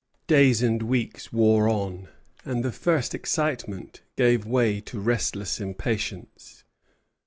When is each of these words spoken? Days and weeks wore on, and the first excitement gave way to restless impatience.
Days 0.25 0.63
and 0.63 0.81
weeks 0.81 1.31
wore 1.31 1.69
on, 1.69 2.07
and 2.43 2.65
the 2.65 2.71
first 2.71 3.13
excitement 3.13 4.01
gave 4.17 4.47
way 4.47 4.79
to 4.81 4.99
restless 4.99 5.59
impatience. 5.59 6.63